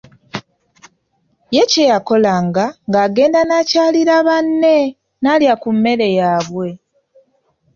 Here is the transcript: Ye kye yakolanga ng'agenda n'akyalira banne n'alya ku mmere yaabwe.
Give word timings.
Ye 1.55 1.63
kye 1.71 1.83
yakolanga 1.93 2.65
ng'agenda 2.87 3.39
n'akyalira 3.45 4.15
banne 4.27 4.77
n'alya 5.21 5.53
ku 5.61 5.69
mmere 5.75 6.07
yaabwe. 6.19 6.67